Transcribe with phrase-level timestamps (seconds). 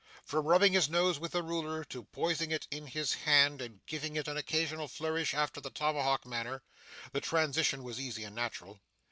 [0.25, 4.15] From rubbing his nose with the ruler, to poising it in his hand and giving
[4.15, 6.63] it an occasional flourish after the tomahawk manner,
[7.11, 8.79] the transition was easy and natural.